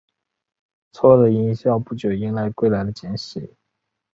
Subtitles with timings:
[0.91, 3.53] 错愕的林萧不久迎来了归来的简溪。